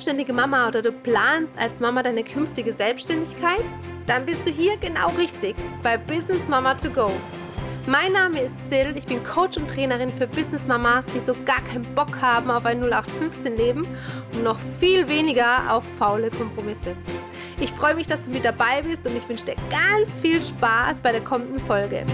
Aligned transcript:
selbstständige 0.00 0.32
Mama 0.32 0.66
oder 0.66 0.80
du 0.80 0.92
planst 0.92 1.52
als 1.58 1.78
Mama 1.78 2.02
deine 2.02 2.24
künftige 2.24 2.72
Selbstständigkeit? 2.72 3.60
Dann 4.06 4.24
bist 4.24 4.38
du 4.46 4.50
hier 4.50 4.78
genau 4.78 5.08
richtig 5.18 5.54
bei 5.82 5.98
Business 5.98 6.40
Mama 6.48 6.72
to 6.72 6.88
Go. 6.88 7.10
Mein 7.86 8.14
Name 8.14 8.40
ist 8.40 8.52
Sil, 8.72 8.96
ich 8.96 9.04
bin 9.04 9.22
Coach 9.22 9.58
und 9.58 9.68
Trainerin 9.68 10.08
für 10.08 10.26
Business 10.26 10.66
Mamas, 10.66 11.04
die 11.14 11.20
so 11.26 11.34
gar 11.44 11.60
keinen 11.64 11.84
Bock 11.94 12.18
haben 12.22 12.50
auf 12.50 12.64
ein 12.64 12.82
0815 12.82 13.58
Leben 13.58 13.86
und 14.32 14.42
noch 14.42 14.58
viel 14.78 15.06
weniger 15.06 15.70
auf 15.70 15.84
faule 15.98 16.30
Kompromisse. 16.30 16.96
Ich 17.60 17.70
freue 17.70 17.94
mich, 17.94 18.06
dass 18.06 18.24
du 18.24 18.30
mit 18.30 18.46
dabei 18.46 18.80
bist 18.80 19.06
und 19.06 19.14
ich 19.14 19.28
wünsche 19.28 19.44
dir 19.44 19.56
ganz 19.68 20.10
viel 20.22 20.40
Spaß 20.40 21.02
bei 21.02 21.12
der 21.12 21.20
kommenden 21.20 21.60
Folge. 21.60 22.06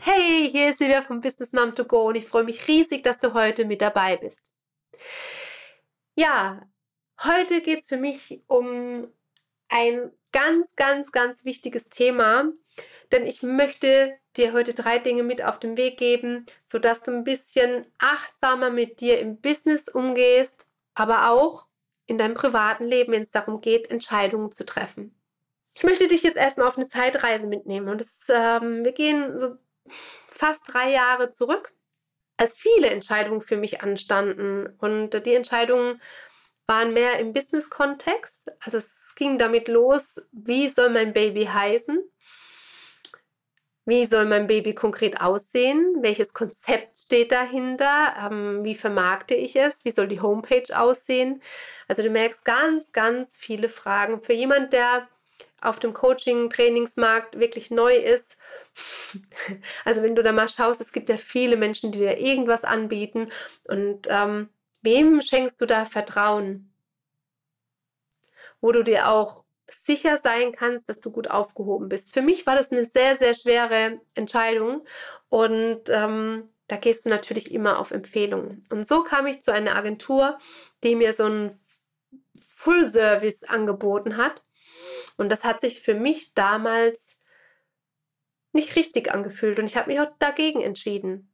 Hey, 0.00 0.48
hier 0.50 0.70
ist 0.70 0.78
Silvia 0.78 1.02
von 1.02 1.20
Business 1.20 1.52
Mom 1.52 1.74
to 1.74 1.84
Go 1.84 2.08
und 2.08 2.14
ich 2.14 2.24
freue 2.24 2.44
mich 2.44 2.66
riesig, 2.66 3.02
dass 3.02 3.18
du 3.18 3.34
heute 3.34 3.66
mit 3.66 3.82
dabei 3.82 4.16
bist. 4.16 4.40
Ja, 6.16 6.62
heute 7.24 7.60
geht 7.60 7.80
es 7.80 7.86
für 7.88 7.96
mich 7.96 8.40
um 8.46 9.08
ein 9.68 10.12
ganz, 10.30 10.76
ganz, 10.76 11.10
ganz 11.10 11.44
wichtiges 11.44 11.88
Thema, 11.88 12.52
denn 13.10 13.26
ich 13.26 13.42
möchte 13.42 14.16
dir 14.36 14.52
heute 14.52 14.74
drei 14.74 15.00
Dinge 15.00 15.24
mit 15.24 15.42
auf 15.42 15.58
den 15.58 15.76
Weg 15.76 15.98
geben, 15.98 16.46
sodass 16.66 17.02
du 17.02 17.10
ein 17.10 17.24
bisschen 17.24 17.86
achtsamer 17.98 18.70
mit 18.70 19.00
dir 19.00 19.18
im 19.18 19.40
Business 19.40 19.88
umgehst, 19.88 20.66
aber 20.94 21.30
auch 21.30 21.66
in 22.06 22.16
deinem 22.16 22.34
privaten 22.34 22.84
Leben, 22.84 23.12
wenn 23.12 23.22
es 23.22 23.32
darum 23.32 23.60
geht, 23.60 23.90
Entscheidungen 23.90 24.52
zu 24.52 24.64
treffen. 24.64 25.20
Ich 25.74 25.82
möchte 25.82 26.06
dich 26.06 26.22
jetzt 26.22 26.36
erstmal 26.36 26.68
auf 26.68 26.76
eine 26.76 26.86
Zeitreise 26.86 27.48
mitnehmen 27.48 27.88
und 27.88 28.00
das, 28.00 28.20
ähm, 28.28 28.84
wir 28.84 28.92
gehen 28.92 29.40
so 29.40 29.56
fast 30.28 30.62
drei 30.68 30.92
Jahre 30.92 31.32
zurück, 31.32 31.74
als 32.36 32.56
viele 32.56 32.90
Entscheidungen 32.90 33.40
für 33.40 33.56
mich 33.56 33.82
anstanden. 33.82 34.66
Und 34.78 35.26
die 35.26 35.34
Entscheidungen 35.34 36.00
waren 36.66 36.92
mehr 36.92 37.18
im 37.18 37.32
Business-Kontext. 37.32 38.50
Also 38.60 38.78
es 38.78 38.90
ging 39.16 39.38
damit 39.38 39.68
los, 39.68 40.20
wie 40.32 40.68
soll 40.68 40.90
mein 40.90 41.12
Baby 41.12 41.46
heißen? 41.46 41.98
Wie 43.86 44.06
soll 44.06 44.24
mein 44.24 44.46
Baby 44.46 44.74
konkret 44.74 45.20
aussehen? 45.20 45.96
Welches 46.00 46.32
Konzept 46.32 46.96
steht 46.96 47.32
dahinter? 47.32 48.14
Ähm, 48.18 48.64
wie 48.64 48.74
vermarkte 48.74 49.34
ich 49.34 49.56
es? 49.56 49.74
Wie 49.84 49.90
soll 49.90 50.08
die 50.08 50.22
Homepage 50.22 50.64
aussehen? 50.74 51.42
Also 51.86 52.02
du 52.02 52.08
merkst 52.08 52.46
ganz, 52.46 52.92
ganz 52.92 53.36
viele 53.36 53.68
Fragen. 53.68 54.20
Für 54.20 54.32
jemand, 54.32 54.72
der 54.72 55.06
auf 55.60 55.80
dem 55.80 55.92
Coaching-Trainingsmarkt 55.92 57.38
wirklich 57.38 57.70
neu 57.70 57.94
ist, 57.94 58.38
also 59.84 60.02
wenn 60.02 60.14
du 60.14 60.22
da 60.22 60.32
mal 60.32 60.48
schaust, 60.48 60.80
es 60.80 60.92
gibt 60.92 61.08
ja 61.08 61.16
viele 61.16 61.56
Menschen, 61.56 61.92
die 61.92 61.98
dir 61.98 62.18
irgendwas 62.18 62.64
anbieten 62.64 63.30
und 63.68 64.06
ähm, 64.08 64.48
wem 64.82 65.22
schenkst 65.22 65.60
du 65.60 65.66
da 65.66 65.84
Vertrauen? 65.84 66.70
Wo 68.60 68.72
du 68.72 68.82
dir 68.82 69.08
auch 69.08 69.44
sicher 69.70 70.18
sein 70.18 70.52
kannst, 70.52 70.88
dass 70.88 71.00
du 71.00 71.10
gut 71.10 71.28
aufgehoben 71.28 71.88
bist. 71.88 72.12
Für 72.12 72.22
mich 72.22 72.46
war 72.46 72.54
das 72.54 72.70
eine 72.70 72.86
sehr, 72.86 73.16
sehr 73.16 73.34
schwere 73.34 74.00
Entscheidung 74.14 74.86
und 75.28 75.88
ähm, 75.88 76.48
da 76.66 76.76
gehst 76.76 77.04
du 77.04 77.10
natürlich 77.10 77.52
immer 77.52 77.78
auf 77.78 77.90
Empfehlungen. 77.90 78.64
Und 78.70 78.86
so 78.86 79.04
kam 79.04 79.26
ich 79.26 79.42
zu 79.42 79.52
einer 79.52 79.76
Agentur, 79.76 80.38
die 80.82 80.94
mir 80.94 81.12
so 81.12 81.24
ein 81.24 81.54
Full-Service 82.40 83.44
angeboten 83.44 84.16
hat. 84.16 84.42
Und 85.16 85.30
das 85.30 85.44
hat 85.44 85.60
sich 85.60 85.82
für 85.82 85.94
mich 85.94 86.34
damals 86.34 87.16
nicht 88.54 88.76
richtig 88.76 89.12
angefühlt 89.12 89.58
und 89.58 89.66
ich 89.66 89.76
habe 89.76 89.90
mich 89.90 90.00
auch 90.00 90.10
dagegen 90.18 90.62
entschieden. 90.62 91.30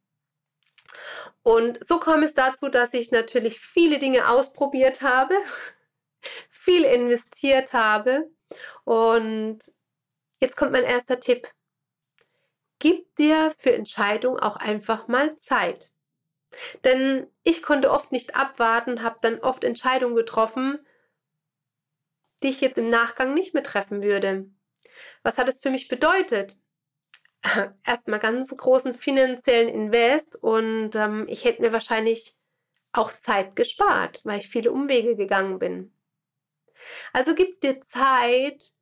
Und 1.43 1.79
so 1.87 1.99
kam 1.99 2.23
es 2.23 2.35
dazu, 2.35 2.69
dass 2.69 2.95
ich 2.95 3.13
natürlich 3.13 3.61
viele 3.61 3.99
Dinge 3.99 4.29
ausprobiert 4.29 5.03
habe, 5.03 5.35
viel 6.49 6.85
investiert 6.85 7.73
habe 7.73 8.31
und 8.85 9.59
jetzt 10.41 10.57
kommt 10.57 10.73
mein 10.73 10.85
erster 10.85 11.21
Tipp. 11.21 11.49
Gib 12.79 13.15
dir 13.17 13.53
für 13.59 13.75
Entscheidungen 13.75 14.41
auch 14.41 14.57
einfach 14.57 15.07
mal 15.07 15.37
Zeit. 15.37 15.93
Denn 16.85 17.31
ich 17.43 17.63
konnte 17.63 17.91
oft 17.91 18.11
nicht 18.11 18.35
abwarten, 18.35 19.03
habe 19.03 19.19
dann 19.23 19.39
oft 19.41 19.65
Entscheidungen 19.65 20.17
getroffen, 20.17 20.85
die 22.43 22.49
ich 22.49 22.61
jetzt 22.61 22.79
im 22.79 22.89
Nachgang 22.89 23.35
nicht 23.35 23.55
mehr 23.55 23.63
treffen 23.63 24.03
würde. 24.03 24.51
Was 25.23 25.39
hat 25.39 25.49
es 25.49 25.61
für 25.61 25.71
mich 25.71 25.89
bedeutet? 25.89 26.57
erstmal 27.85 28.19
ganz 28.19 28.55
großen 28.55 28.95
finanziellen 28.95 29.69
Invest 29.69 30.37
und 30.37 30.95
ähm, 30.95 31.27
ich 31.29 31.45
hätte 31.45 31.63
mir 31.63 31.73
wahrscheinlich 31.73 32.37
auch 32.93 33.13
Zeit 33.13 33.57
gespart, 33.57 34.21
weil 34.25 34.41
ich 34.41 34.49
viele 34.49 34.73
Umwege 34.73 35.17
gegangen 35.17 35.59
bin. 35.59 35.93
Also 37.13 37.35
gib 37.35 37.61
dir 37.61 37.81
Zeit, 37.83 38.73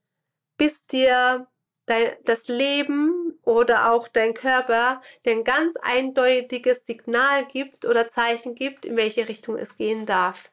bis 0.57 0.87
dir 0.87 1.49
dein, 1.87 2.17
das 2.25 2.49
Leben 2.49 3.39
oder 3.43 3.93
auch 3.93 4.09
dein 4.09 4.35
Körper 4.35 5.03
dir 5.25 5.33
ein 5.33 5.45
ganz 5.45 5.77
eindeutiges 5.77 6.87
Signal 6.87 7.47
gibt 7.47 7.85
oder 7.85 8.09
Zeichen 8.09 8.55
gibt, 8.55 8.85
in 8.85 8.97
welche 8.97 9.29
Richtung 9.29 9.57
es 9.57 9.77
gehen 9.77 10.07
darf. 10.07 10.51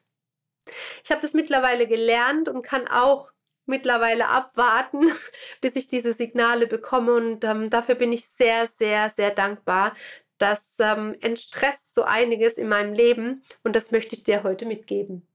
Ich 1.04 1.10
habe 1.10 1.22
das 1.22 1.32
mittlerweile 1.32 1.86
gelernt 1.86 2.48
und 2.48 2.62
kann 2.62 2.88
auch 2.88 3.30
mittlerweile 3.66 4.28
abwarten, 4.28 5.10
bis 5.60 5.76
ich 5.76 5.88
diese 5.88 6.12
Signale 6.12 6.66
bekomme. 6.66 7.14
Und 7.14 7.44
ähm, 7.44 7.70
dafür 7.70 7.94
bin 7.94 8.12
ich 8.12 8.26
sehr, 8.28 8.66
sehr, 8.66 9.10
sehr 9.10 9.30
dankbar. 9.30 9.94
Das 10.38 10.74
ähm, 10.78 11.16
entstresst 11.20 11.94
so 11.94 12.02
einiges 12.02 12.54
in 12.54 12.68
meinem 12.68 12.92
Leben 12.92 13.42
und 13.62 13.74
das 13.74 13.90
möchte 13.90 14.14
ich 14.14 14.24
dir 14.24 14.42
heute 14.42 14.66
mitgeben. 14.66 15.26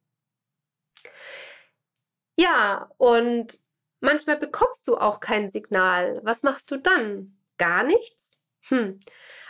Ja, 2.38 2.90
und 2.98 3.60
manchmal 4.00 4.38
bekommst 4.38 4.88
du 4.88 4.98
auch 4.98 5.20
kein 5.20 5.50
Signal. 5.50 6.20
Was 6.24 6.44
machst 6.44 6.70
du 6.72 6.78
dann? 6.78 7.38
Gar 7.58 7.84
nichts? 7.84 8.40
Hm. 8.68 9.00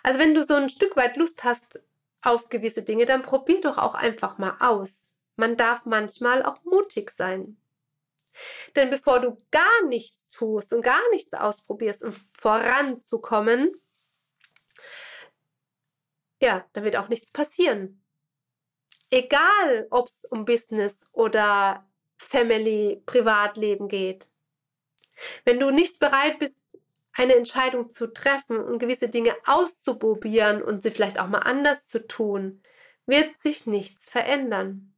Also 0.04 0.20
wenn 0.20 0.34
du 0.34 0.44
so 0.44 0.56
ein 0.56 0.70
Stück 0.70 0.96
weit 0.96 1.18
Lust 1.18 1.44
hast 1.44 1.84
auf 2.22 2.50
gewisse 2.50 2.84
Dinge, 2.84 3.06
dann 3.06 3.22
probier 3.22 3.62
doch 3.62 3.78
auch 3.78 3.94
einfach 3.94 4.38
mal 4.38 4.56
aus. 4.60 5.14
Man 5.36 5.58
darf 5.58 5.86
manchmal 5.86 6.44
auch 6.44 6.64
mutig 6.64 7.12
sein. 7.12 7.58
Denn 8.76 8.90
bevor 8.90 9.20
du 9.20 9.38
gar 9.52 9.86
nichts 9.88 10.30
tust 10.30 10.74
und 10.74 10.82
gar 10.82 11.02
nichts 11.12 11.34
ausprobierst, 11.34 12.04
um 12.04 12.12
voranzukommen, 12.12 13.76
ja, 16.42 16.66
da 16.74 16.84
wird 16.84 16.96
auch 16.96 17.10
nichts 17.10 17.32
passieren. 17.32 18.04
Egal, 19.10 19.88
ob 19.92 20.08
es 20.08 20.26
um 20.26 20.46
Business 20.46 21.06
oder 21.12 21.88
Family, 22.18 23.02
Privatleben 23.06 23.88
geht. 23.88 24.30
Wenn 25.44 25.60
du 25.60 25.70
nicht 25.70 26.00
bereit 26.00 26.40
bist, 26.40 26.58
eine 27.14 27.36
Entscheidung 27.36 27.90
zu 27.90 28.08
treffen 28.08 28.58
und 28.58 28.80
gewisse 28.80 29.10
Dinge 29.10 29.36
auszuprobieren 29.46 30.62
und 30.64 30.82
sie 30.82 30.92
vielleicht 30.92 31.20
auch 31.20 31.28
mal 31.28 31.40
anders 31.40 31.86
zu 31.88 32.08
tun, 32.08 32.64
wird 33.06 33.38
sich 33.38 33.66
nichts 33.66 34.10
verändern. 34.10 34.94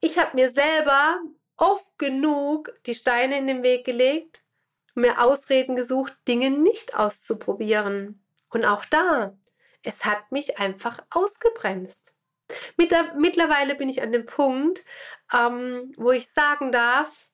Ich 0.00 0.18
habe 0.18 0.34
mir 0.36 0.50
selber 0.50 1.20
oft 1.60 1.96
genug 1.98 2.72
die 2.86 2.94
Steine 2.96 3.38
in 3.38 3.46
den 3.46 3.62
Weg 3.62 3.84
gelegt 3.84 4.42
mir 4.94 5.20
Ausreden 5.22 5.76
gesucht, 5.76 6.14
Dinge 6.28 6.50
nicht 6.50 6.94
auszuprobieren. 6.94 8.22
Und 8.48 8.64
auch 8.64 8.84
da, 8.84 9.36
es 9.82 10.04
hat 10.04 10.30
mich 10.32 10.58
einfach 10.58 11.02
ausgebremst. 11.10 12.14
Mittlerweile 12.76 13.76
bin 13.76 13.88
ich 13.88 14.02
an 14.02 14.12
dem 14.12 14.26
Punkt, 14.26 14.84
ähm, 15.32 15.94
wo 15.96 16.10
ich 16.10 16.28
sagen 16.30 16.72
darf, 16.72 17.28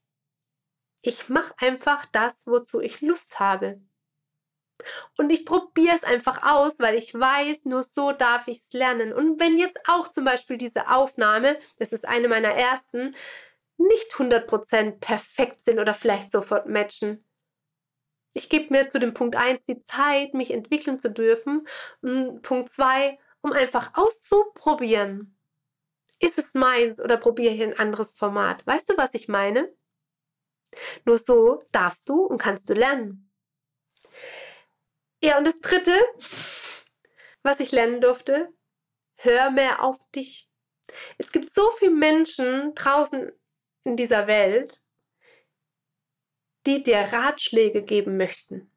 ich 1.00 1.28
mache 1.28 1.54
einfach 1.59 2.04
das, 2.06 2.47
wozu 2.47 2.81
ich 2.81 3.00
Lust 3.00 3.41
habe. 3.41 3.81
Und 5.16 5.31
ich 5.31 5.47
probiere 5.47 5.97
es 5.97 6.04
einfach 6.04 6.42
aus, 6.42 6.78
weil 6.78 6.97
ich 6.97 7.15
weiß, 7.15 7.65
nur 7.65 7.82
so 7.82 8.12
darf 8.12 8.47
ich 8.47 8.59
es 8.59 8.72
lernen. 8.72 9.15
Und 9.15 9.41
wenn 9.41 9.59
jetzt 9.59 9.78
auch 9.89 10.09
zum 10.09 10.27
Beispiel 10.27 10.59
diese 10.59 10.91
Aufnahme, 10.91 11.59
das 11.78 11.92
ist 11.92 12.06
eine 12.06 12.28
meiner 12.28 12.51
ersten, 12.51 13.15
nicht 13.78 14.13
100% 14.13 15.01
perfekt 15.01 15.65
sind 15.65 15.78
oder 15.78 15.95
vielleicht 15.95 16.31
sofort 16.31 16.69
matchen. 16.69 17.25
Ich 18.33 18.49
gebe 18.49 18.73
mir 18.73 18.91
zu 18.91 18.99
dem 18.99 19.15
Punkt 19.15 19.37
1 19.37 19.63
die 19.65 19.81
Zeit, 19.81 20.34
mich 20.34 20.51
entwickeln 20.51 20.99
zu 20.99 21.11
dürfen. 21.11 21.67
Und 22.03 22.43
Punkt 22.43 22.71
2, 22.71 23.19
um 23.41 23.53
einfach 23.53 23.93
auszuprobieren. 23.95 25.39
Ist 26.19 26.39
es 26.39 26.55
meins 26.55 27.01
oder 27.01 27.17
probiere 27.17 27.55
ich 27.55 27.63
ein 27.63 27.78
anderes 27.78 28.15
Format? 28.15 28.67
Weißt 28.67 28.91
du, 28.91 28.97
was 28.97 29.15
ich 29.15 29.28
meine? 29.28 29.75
Nur 31.05 31.19
so 31.19 31.63
darfst 31.73 32.09
du 32.09 32.25
und 32.25 32.39
kannst 32.39 32.69
du 32.69 32.75
lernen. 32.75 33.31
Ja, 35.23 35.39
und 35.39 35.45
das 35.47 35.59
Dritte, 35.61 35.95
was 37.43 37.61
ich 37.61 37.73
lernen 37.73 38.01
durfte, 38.01 38.53
hör 39.17 39.51
mehr 39.51 39.83
auf 39.83 39.99
dich. 40.15 40.51
Es 41.19 41.33
gibt 41.33 41.55
so 41.55 41.71
viele 41.78 41.93
Menschen 41.93 42.75
draußen 42.75 43.33
in 43.86 43.97
dieser 43.97 44.27
Welt, 44.27 44.80
die 46.66 46.83
dir 46.83 46.98
Ratschläge 46.98 47.83
geben 47.83 48.16
möchten. 48.16 48.71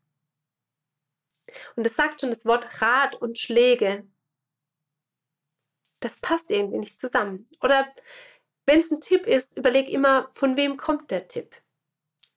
Und 1.75 1.87
es 1.87 1.95
sagt 1.95 2.21
schon 2.21 2.29
das 2.29 2.45
Wort 2.45 2.81
Rat 2.81 3.15
und 3.15 3.37
Schläge. 3.37 4.07
das 6.01 6.21
passt 6.21 6.49
irgendwie 6.49 6.77
nicht 6.77 6.97
zusammen. 6.97 7.49
Oder 7.61 7.93
wenn 8.65 8.79
es 8.79 8.91
ein 8.91 9.01
Tipp 9.01 9.27
ist, 9.27 9.57
überleg 9.57 9.89
immer, 9.89 10.29
von 10.31 10.55
wem 10.55 10.77
kommt 10.77 11.11
der 11.11 11.27
Tipp. 11.27 11.53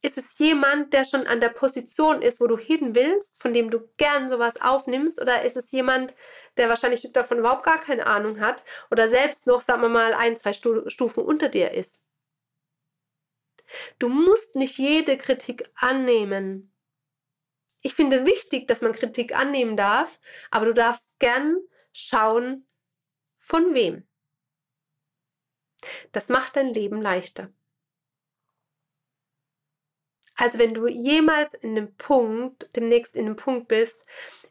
Ist 0.01 0.19
es 0.19 0.37
jemand, 0.39 0.93
der 0.93 1.05
schon 1.05 1.29
an 1.29 1.41
der 1.41 1.51
Position 1.51 2.23
ist, 2.23 2.41
wo 2.41 2.49
du 2.49 2.59
hin 2.59 2.97
willst, 2.97 3.41
von 3.41 3.53
dem 3.53 3.71
du 3.71 3.89
gern 3.99 4.29
sowas 4.29 4.61
aufnimmst? 4.61 5.21
Oder 5.21 5.43
ist 5.43 5.57
es 5.57 5.71
jemand, 5.71 6.15
der 6.57 6.69
wahrscheinlich 6.69 7.09
davon 7.13 7.39
überhaupt 7.39 7.65
gar 7.65 7.81
keine 7.81 8.07
Ahnung 8.07 8.41
hat 8.41 8.65
oder 8.91 9.09
selbst 9.09 9.47
noch, 9.47 9.61
sagen 9.61 9.83
wir 9.83 9.89
mal, 9.89 10.13
ein, 10.15 10.39
zwei 10.39 10.53
Stufen 10.55 11.23
unter 11.23 11.49
dir 11.49 11.71
ist? 11.73 12.03
Du 14.03 14.09
musst 14.09 14.57
nicht 14.57 14.79
jede 14.79 15.17
Kritik 15.17 15.71
annehmen. 15.77 16.75
Ich 17.83 17.95
finde 17.95 18.27
wichtig, 18.27 18.67
dass 18.67 18.81
man 18.81 18.95
Kritik 18.95 19.33
annehmen 19.33 19.77
darf, 19.77 20.19
aber 20.51 20.67
du 20.67 20.75
darfst 20.75 21.07
gern 21.21 21.57
schauen, 21.93 22.67
von 23.39 23.77
wem. 23.77 24.05
Das 26.11 26.29
macht 26.29 26.57
dein 26.57 26.75
Leben 26.75 27.01
leichter. 27.01 27.53
Also 30.35 30.59
wenn 30.59 30.75
du 30.75 30.89
jemals 30.89 31.55
in 31.55 31.77
dem 31.77 31.95
Punkt, 31.95 32.75
demnächst 32.75 33.15
in 33.15 33.27
dem 33.27 33.37
Punkt 33.37 33.69
bist, 33.69 34.05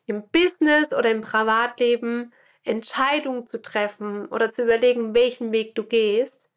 im 0.06 0.30
Business 0.30 0.94
oder 0.94 1.12
im 1.12 1.20
Privatleben 1.20 2.34
Entscheidungen 2.64 3.46
zu 3.46 3.62
treffen 3.62 4.30
oder 4.30 4.50
zu 4.50 4.64
überlegen, 4.64 5.14
welchen 5.14 5.52
Weg 5.52 5.76
du 5.76 5.84
gehst, 5.84 6.50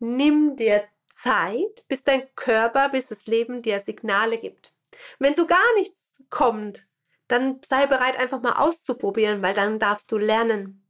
nimm 0.00 0.56
dir 0.56 0.88
Zeit, 1.24 1.86
bis 1.88 2.02
dein 2.02 2.32
Körper, 2.34 2.90
bis 2.90 3.06
das 3.06 3.26
Leben 3.26 3.62
dir 3.62 3.80
Signale 3.80 4.36
gibt. 4.36 4.74
Wenn 5.18 5.34
so 5.34 5.46
gar 5.46 5.74
nichts 5.76 6.20
kommt, 6.28 6.86
dann 7.28 7.62
sei 7.66 7.86
bereit, 7.86 8.18
einfach 8.18 8.42
mal 8.42 8.56
auszuprobieren, 8.62 9.40
weil 9.40 9.54
dann 9.54 9.78
darfst 9.78 10.12
du 10.12 10.18
lernen. 10.18 10.86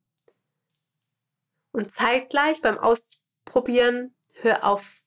Und 1.70 1.92
zeitgleich 1.92 2.60
beim 2.62 2.78
Ausprobieren 2.78 4.16
hör 4.40 4.64
auf 4.64 5.04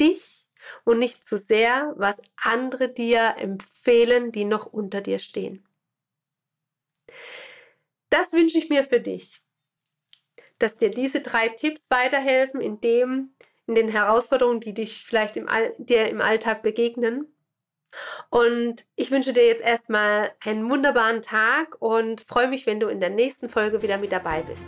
dich 0.00 0.48
und 0.82 0.98
nicht 0.98 1.24
zu 1.24 1.38
sehr, 1.38 1.92
was 1.96 2.20
andere 2.36 2.88
dir 2.88 3.36
empfehlen, 3.38 4.32
die 4.32 4.44
noch 4.44 4.66
unter 4.66 5.00
dir 5.00 5.20
stehen. 5.20 5.64
Das 8.10 8.32
wünsche 8.32 8.58
ich 8.58 8.70
mir 8.70 8.82
für 8.82 9.00
dich, 9.00 9.40
dass 10.58 10.76
dir 10.76 10.90
diese 10.90 11.20
drei 11.20 11.48
Tipps 11.48 11.90
weiterhelfen 11.90 12.60
in 12.60 12.80
dem, 12.80 13.36
in 13.66 13.74
den 13.74 13.88
Herausforderungen, 13.88 14.60
die 14.60 14.74
dich 14.74 15.04
vielleicht 15.04 15.36
im, 15.36 15.48
dir 15.78 16.08
im 16.08 16.20
Alltag 16.20 16.62
begegnen. 16.62 17.28
Und 18.28 18.84
ich 18.96 19.10
wünsche 19.10 19.32
dir 19.32 19.46
jetzt 19.46 19.62
erstmal 19.62 20.32
einen 20.44 20.68
wunderbaren 20.70 21.22
Tag 21.22 21.76
und 21.80 22.20
freue 22.20 22.48
mich, 22.48 22.66
wenn 22.66 22.80
du 22.80 22.88
in 22.88 23.00
der 23.00 23.10
nächsten 23.10 23.48
Folge 23.48 23.82
wieder 23.82 23.98
mit 23.98 24.12
dabei 24.12 24.42
bist. 24.42 24.64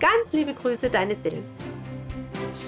Ganz 0.00 0.32
liebe 0.32 0.54
Grüße, 0.54 0.88
deine 0.88 1.16
Sil. 1.20 1.36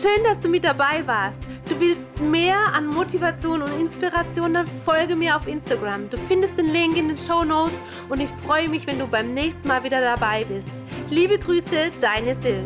Schön, 0.02 0.22
dass 0.24 0.40
du 0.40 0.48
mit 0.48 0.64
dabei 0.64 1.06
warst. 1.06 1.38
Du 1.68 1.78
willst 1.80 2.20
mehr 2.20 2.58
an 2.74 2.86
Motivation 2.86 3.62
und 3.62 3.80
Inspiration, 3.80 4.54
dann 4.54 4.66
folge 4.66 5.14
mir 5.14 5.36
auf 5.36 5.46
Instagram. 5.46 6.10
Du 6.10 6.18
findest 6.28 6.58
den 6.58 6.66
Link 6.66 6.96
in 6.96 7.08
den 7.08 7.16
Show 7.16 7.44
Notes 7.44 7.74
und 8.08 8.20
ich 8.20 8.30
freue 8.44 8.68
mich, 8.68 8.86
wenn 8.86 8.98
du 8.98 9.06
beim 9.06 9.32
nächsten 9.34 9.66
Mal 9.66 9.82
wieder 9.84 10.00
dabei 10.00 10.44
bist. 10.44 10.66
Liebe 11.10 11.38
Grüße, 11.38 11.92
deine 12.00 12.36
Sil. 12.42 12.64